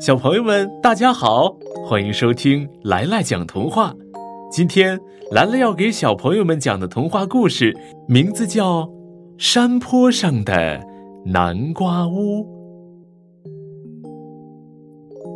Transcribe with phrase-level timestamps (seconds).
[0.00, 1.54] 小朋友们，大家好，
[1.84, 3.94] 欢迎收听来来讲童话。
[4.50, 4.98] 今天
[5.30, 7.76] 兰兰要给小朋友们讲的童话故事，
[8.08, 8.80] 名字叫
[9.36, 10.82] 《山坡上的
[11.26, 12.42] 南瓜屋》。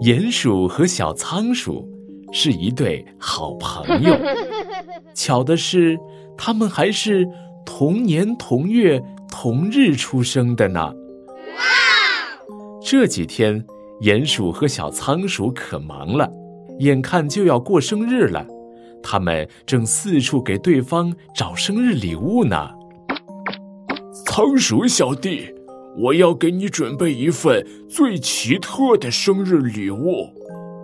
[0.03, 1.86] 鼹鼠和小仓鼠
[2.32, 4.16] 是一对好朋友，
[5.14, 5.98] 巧的是，
[6.36, 7.28] 他们还是
[7.66, 9.00] 同年同月
[9.30, 10.92] 同日出生的呢。
[12.82, 13.64] 这几天。
[14.03, 16.30] 鼹鼠和小仓鼠可忙了，
[16.80, 18.47] 眼看就要过生日了，
[19.03, 22.70] 他们正四处给对方找生日礼物呢。
[24.27, 25.47] 仓鼠小弟，
[25.97, 30.28] 我要给你准备一份最奇特的生日礼物。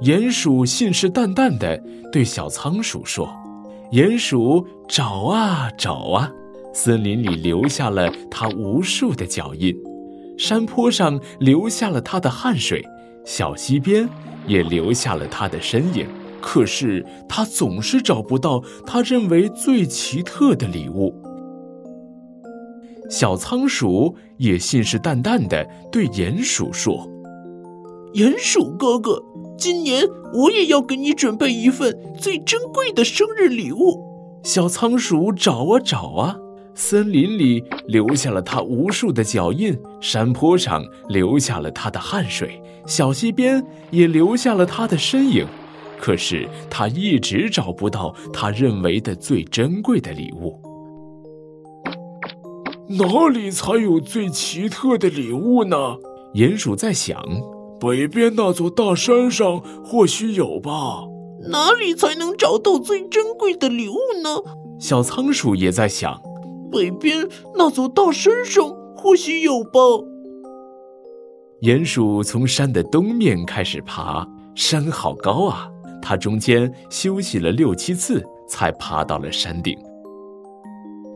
[0.00, 3.28] 鼹鼠信誓旦旦地对小仓鼠说
[3.92, 6.32] ：“鼹鼠找啊找啊，
[6.72, 9.76] 森林里留下了它无数的脚印，
[10.38, 12.82] 山坡上留下了它的汗水。”
[13.24, 14.08] 小溪边
[14.46, 16.06] 也留下了他的身影，
[16.40, 21.14] 可是他总是找不到他认为最奇特的礼物。
[23.08, 27.08] 小仓鼠也信誓旦旦地对鼹鼠说
[28.14, 29.22] ：“鼹鼠哥哥，
[29.58, 34.02] 今年我也要给你准备一份最珍贵的生日礼物。”
[34.42, 36.38] 小仓鼠找啊找啊。
[36.74, 45.46] 森林里留下了他无数的脚印，山坡上留下了他的汗水，小溪边也留下了他的身影。
[46.00, 50.60] 可是他一直找不到他认为的最珍贵的礼物。
[52.98, 55.76] 哪里才有最奇特的礼物呢？
[56.34, 57.22] 鼹鼠在想。
[57.78, 61.04] 北边那座大山上或许有吧。
[61.50, 64.40] 哪里才能找到最珍贵的礼物呢？
[64.78, 66.20] 小仓鼠也在想。
[66.72, 68.66] 北边那座大山上
[68.96, 69.78] 或许有吧。
[71.60, 74.26] 鼹鼠从山的东面开始爬，
[74.56, 75.68] 山好高啊！
[76.00, 79.78] 它中间休息了六七次，才爬到了山顶。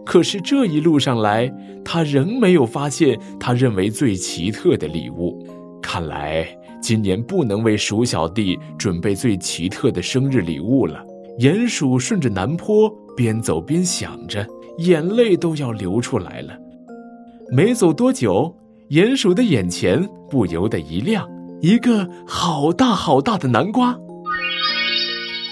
[0.05, 1.53] 可是这一路上来，
[1.85, 5.45] 他仍没有发现他认为最奇特的礼物。
[5.83, 6.47] 看来
[6.81, 11.05] 今年不能为鼠小弟准备最奇特的生日礼物了。
[11.41, 14.47] 鼹鼠顺着南坡边走边想着。
[14.79, 16.59] 眼泪都要流出来了。
[17.51, 18.57] 没走多久，
[18.91, 21.29] 鼹鼠的眼前不由得一亮，
[21.61, 23.99] 一个好大好大的南瓜。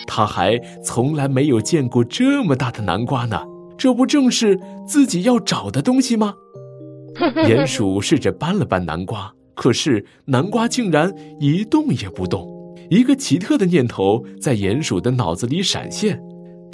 [0.07, 3.43] 他还从来没有见过这么大的南瓜呢，
[3.77, 6.35] 这不正是自己要找的东西吗？
[7.47, 12.53] 鼹鼠试着搬了搬南瓜，可是南瓜竟然一动也不动。
[12.91, 16.21] 一个奇特的念头在鼹鼠的脑子里闪现。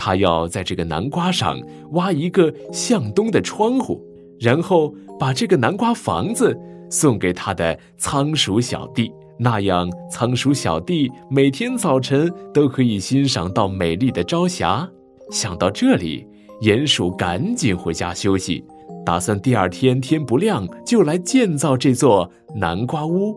[0.03, 4.03] 他要在这个南瓜上挖一个向东的窗户，
[4.41, 14.89] 然后把这个南瓜房子送给他的仓鼠小弟，那样仓鼠小弟每天早晨都可以欣赏到美丽的朝霞。
[15.31, 16.27] 想到这里，
[16.63, 18.65] 鼹鼠赶紧回家休息，
[19.05, 23.37] 打算第二天天不亮就来建造这座南瓜屋。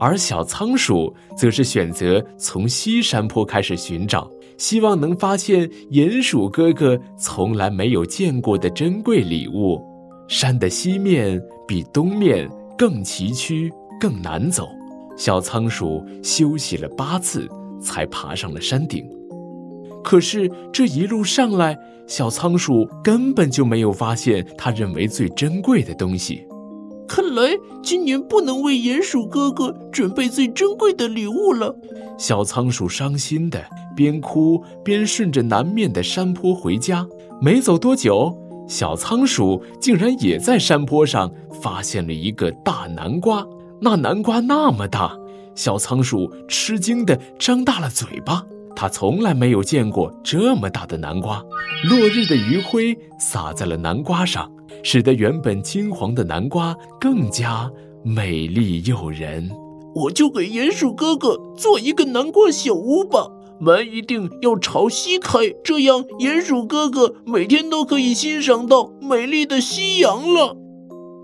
[0.00, 4.28] 而小仓鼠则是选择从西山坡开始寻找。
[4.62, 9.76] 希望能发现鼹鼠哥哥从来没有见过的珍贵礼物。
[10.28, 11.36] 山的西面
[11.66, 13.68] 比东面更崎岖、
[14.00, 14.68] 更难走。
[15.16, 17.48] 小仓鼠休息了八次，
[17.80, 19.04] 才爬上了山顶。
[20.04, 26.46] 可是这一路上来，小仓鼠根本就没有发现他认为最珍贵的东西。
[27.14, 31.76] 看来今年不能为鼹鼠哥哥准备最珍贵的礼物了。
[32.16, 33.62] 小仓鼠伤心的
[33.94, 37.06] 边哭边顺着南面的山坡回家。
[37.38, 38.34] 没走多久，
[38.66, 41.30] 小仓鼠竟然也在山坡上
[41.60, 43.46] 发现了一个大南瓜。
[43.78, 45.14] 那南瓜那么大，
[45.54, 48.42] 小仓鼠吃惊的张大了嘴巴。
[48.74, 51.44] 它从来没有见过这么大的南瓜。
[51.90, 54.50] 落日的余晖洒在了南瓜上。
[54.82, 57.70] 使得原本金黄的南瓜更加
[58.04, 59.50] 美丽诱人。
[59.94, 63.28] 我就给鼹鼠哥哥做一个南瓜小屋吧，
[63.60, 70.56] 门一定要朝西开，这样鼹鼠哥哥每天都可以欣赏到美丽的夕阳了。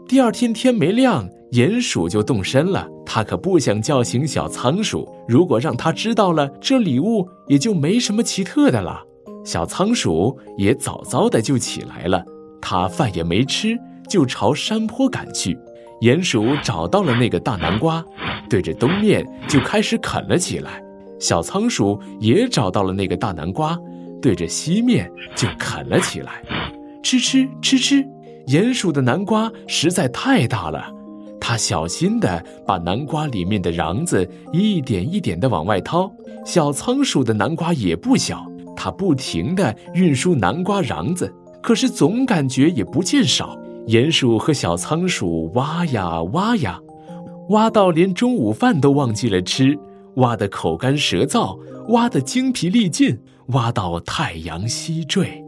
[0.06, 2.86] 第二天天没亮，鼹鼠就动身了。
[3.06, 9.02] 他可不想叫醒小仓鼠，如果让他知道了，这礼物也就没什么奇特的了。
[9.44, 12.22] 小仓鼠也早早的就起来了。
[12.60, 13.78] 他饭也没吃，
[14.08, 15.58] 就朝山坡赶去。
[16.00, 18.04] 鼹鼠找到了那个大南瓜，
[18.48, 20.82] 对着东面就开始啃了起来。
[21.18, 23.76] 小仓鼠也找到了那个大南瓜，
[24.22, 26.42] 对着西面就啃了起来。
[27.02, 28.04] 吃吃吃吃，
[28.46, 30.92] 鼹鼠的南瓜实在太大了，
[31.40, 36.08] 它小心地把南瓜里面的瓤子一点一点地往外掏。
[36.44, 38.46] 小仓鼠的南瓜也不小，
[38.76, 43.58] 它不停地运输南瓜瓤子，可是总感觉也不见少。
[43.88, 46.78] 鼹鼠和小仓鼠挖呀挖呀，
[47.50, 49.78] 挖到连中午饭都忘记了吃，
[50.16, 51.58] 挖得口干舌燥，
[51.88, 53.18] 挖得精疲力尽，
[53.48, 55.42] 挖到太阳西坠。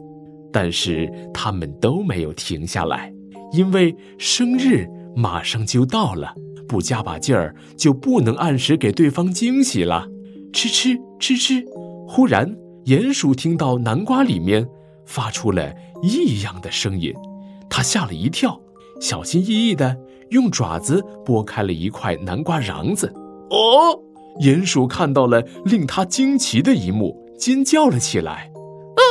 [0.51, 3.13] 但是他们都没有停下来，
[3.53, 6.33] 因为生日马上就到了，
[6.67, 10.07] 不加把劲儿就不能按时给对方惊喜了。
[10.51, 11.63] 吃吃吃吃，
[12.07, 14.67] 忽然鼹鼠听到南瓜里面
[15.05, 15.71] 发出了
[16.01, 17.13] 异样的声音。
[17.69, 18.59] 他吓了一跳，
[18.99, 19.97] 小心翼翼地
[20.29, 23.13] 用爪子拨开了一块南瓜瓤子。
[23.49, 23.97] 哦，
[24.41, 28.51] 鼹鼠看到了令他惊奇的一幕，尖叫了起来
[28.95, 29.01] ：“啊，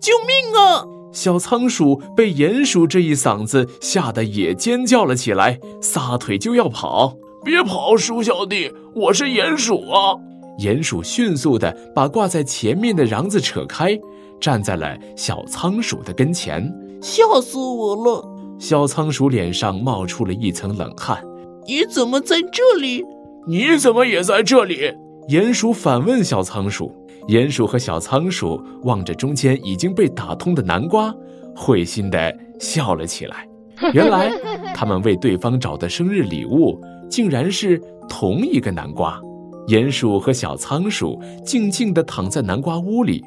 [0.00, 7.16] 救命啊！”小仓鼠被鼹鼠这一嗓子吓得也尖叫了起来，撒腿就要跑。
[7.44, 10.14] 别跑，鼠小弟，我是鼹鼠啊！
[10.60, 13.98] 鼹鼠迅速地把挂在前面的瓤子扯开，
[14.40, 16.72] 站在了小仓鼠的跟前。
[17.00, 18.28] 吓死我了！
[18.58, 21.22] 小仓鼠脸上冒出了一层冷汗。
[21.66, 23.04] 你怎么在这里？
[23.46, 24.92] 你怎么也在这里？
[25.28, 26.92] 鼹鼠反问小仓鼠。
[27.28, 31.14] 鼹鼠和小仓鼠望着中间已经被打通的南瓜，
[31.54, 33.46] 会心的笑了起来。
[33.92, 34.32] 原来，
[34.74, 39.20] 他们为对方找的生日礼物竟然是同一个南瓜。
[39.68, 43.22] 鼹鼠和小仓鼠静静的躺在南瓜屋里。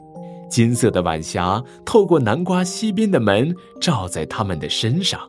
[0.51, 5.19] 金色的晚霞透过南瓜西边的门，照在他们的身上，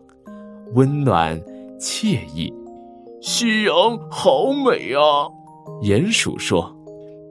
[0.75, 1.41] 温暖
[1.79, 2.53] 惬意。
[3.21, 5.31] 夕阳好美啊！
[5.83, 6.77] 鼹鼠说：“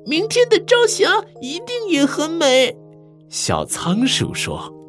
[0.07, 1.05] 明天的朝霞
[1.41, 2.73] 一定也很美。”
[3.27, 4.80] 小仓鼠说。